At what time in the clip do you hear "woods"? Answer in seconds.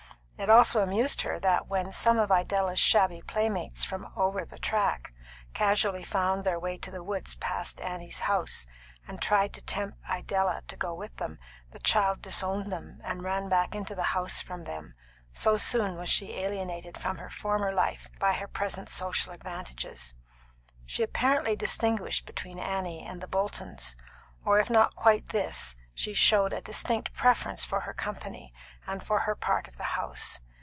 7.03-7.35